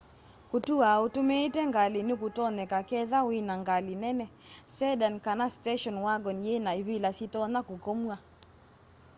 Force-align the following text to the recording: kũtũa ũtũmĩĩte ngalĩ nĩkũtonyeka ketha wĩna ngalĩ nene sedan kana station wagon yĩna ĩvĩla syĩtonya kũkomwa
kũtũa 0.49 0.89
ũtũmĩĩte 1.05 1.61
ngalĩ 1.69 2.01
nĩkũtonyeka 2.07 2.79
ketha 2.89 3.19
wĩna 3.29 3.53
ngalĩ 3.61 3.93
nene 4.03 4.25
sedan 4.75 5.15
kana 5.25 5.45
station 5.55 5.95
wagon 6.05 6.37
yĩna 6.45 6.71
ĩvĩla 6.81 7.09
syĩtonya 7.17 7.59
kũkomwa 7.69 8.17